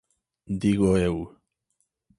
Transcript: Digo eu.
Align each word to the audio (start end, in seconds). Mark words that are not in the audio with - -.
Digo 0.61 0.89
eu. 1.05 1.15